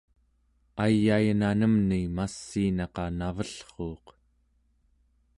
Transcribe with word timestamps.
ayainanemni 0.83 1.99
massiinaqa 2.15 3.03
navellruuq 3.17 4.05